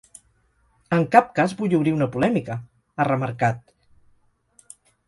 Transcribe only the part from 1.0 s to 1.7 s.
cap cas